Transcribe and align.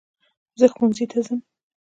زه 0.59 0.65
ښوونځی 0.73 1.05
ته 1.11 1.19
ځم 1.25 1.39